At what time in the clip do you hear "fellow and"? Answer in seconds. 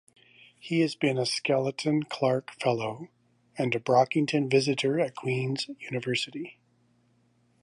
2.59-3.71